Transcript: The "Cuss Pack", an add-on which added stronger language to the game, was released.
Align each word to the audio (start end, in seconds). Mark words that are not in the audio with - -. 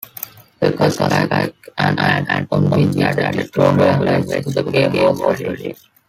The 0.59 0.71
"Cuss 0.75 0.97
Pack", 0.97 1.31
an 1.77 1.99
add-on 1.99 2.71
which 2.71 2.97
added 2.97 3.45
stronger 3.49 3.97
language 4.03 4.45
to 4.45 4.63
the 4.63 4.71
game, 4.71 4.93
was 5.19 5.39
released. 5.41 5.89